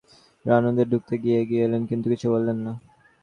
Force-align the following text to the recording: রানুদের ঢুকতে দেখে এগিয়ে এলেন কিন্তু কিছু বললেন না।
রানুদের 0.45 0.87
ঢুকতে 0.91 1.13
দেখে 1.15 1.31
এগিয়ে 1.41 1.65
এলেন 1.65 1.81
কিন্তু 1.89 2.07
কিছু 2.13 2.27
বললেন 2.33 2.57
না। 2.65 2.73